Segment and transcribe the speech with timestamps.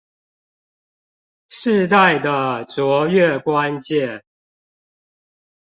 [1.47, 4.23] 世代的卓越關鍵